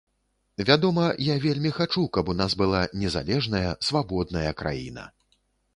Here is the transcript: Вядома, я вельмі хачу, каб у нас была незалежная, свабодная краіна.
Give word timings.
Вядома, 0.69 1.03
я 1.25 1.35
вельмі 1.43 1.73
хачу, 1.81 2.07
каб 2.17 2.33
у 2.33 2.37
нас 2.41 2.57
была 2.65 2.81
незалежная, 3.05 3.65
свабодная 3.91 4.49
краіна. 4.65 5.11